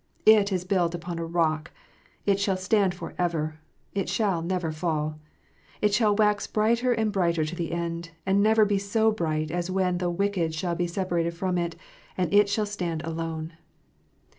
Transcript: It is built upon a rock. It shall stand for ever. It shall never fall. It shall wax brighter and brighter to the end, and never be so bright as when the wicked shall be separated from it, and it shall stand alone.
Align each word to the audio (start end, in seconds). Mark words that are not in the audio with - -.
It 0.25 0.51
is 0.51 0.63
built 0.65 0.95
upon 0.95 1.19
a 1.19 1.25
rock. 1.27 1.69
It 2.25 2.39
shall 2.39 2.57
stand 2.57 2.95
for 2.95 3.13
ever. 3.19 3.59
It 3.93 4.09
shall 4.09 4.41
never 4.41 4.71
fall. 4.71 5.19
It 5.79 5.93
shall 5.93 6.15
wax 6.15 6.47
brighter 6.47 6.91
and 6.91 7.11
brighter 7.11 7.45
to 7.45 7.55
the 7.55 7.71
end, 7.71 8.09
and 8.25 8.41
never 8.41 8.65
be 8.65 8.79
so 8.79 9.11
bright 9.11 9.51
as 9.51 9.69
when 9.69 9.99
the 9.99 10.09
wicked 10.09 10.55
shall 10.55 10.73
be 10.73 10.87
separated 10.87 11.35
from 11.35 11.55
it, 11.55 11.75
and 12.17 12.33
it 12.33 12.49
shall 12.49 12.65
stand 12.65 13.03
alone. 13.03 13.53